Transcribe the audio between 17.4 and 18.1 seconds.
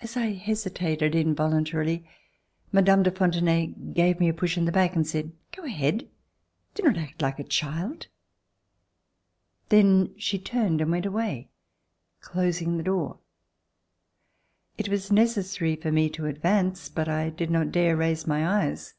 not dare to